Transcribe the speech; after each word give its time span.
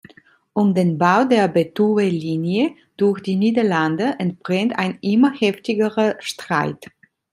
Um 0.55 0.73
den 0.73 0.97
Bau 0.97 1.25
der 1.25 1.47
Betuwe-Linie 1.47 2.71
durch 2.97 3.21
die 3.21 3.35
Niederlande 3.35 4.15
entbrennt 4.17 4.75
ein 4.79 4.97
immer 5.01 5.31
heftigerer 5.31 6.15
Streit. 6.17 6.89